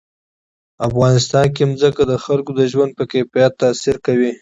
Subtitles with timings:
[0.87, 4.31] افغانستان کې ځمکه د خلکو د ژوند په کیفیت تاثیر کوي.